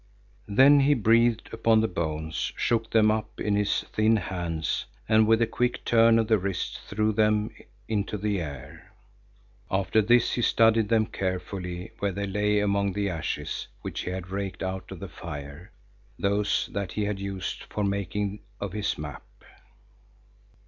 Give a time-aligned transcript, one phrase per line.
[0.47, 5.43] Then he breathed upon the bones, shook them up in his thin hands and with
[5.43, 7.51] a quick turn of the wrist, threw them
[7.87, 8.93] into the air.
[9.69, 14.31] After this he studied them carefully, where they lay among the ashes which he had
[14.31, 15.71] raked out of the fire,
[16.17, 19.21] those that he had used for the making of his map.